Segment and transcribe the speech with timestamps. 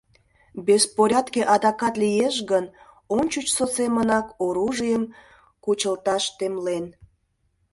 [0.67, 2.65] Беспорядке адакат лиеш гын,
[3.17, 5.03] ончычсо семынак оружийым
[5.63, 6.85] кучылташ темлен.